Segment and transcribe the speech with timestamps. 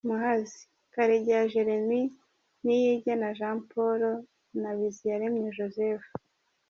[0.07, 0.59] Muhazi:
[0.93, 2.13] Karegeya Jeremie,
[2.63, 4.01] Niyigena Jean Paul
[4.61, 6.05] na Biziyaremye Joseph.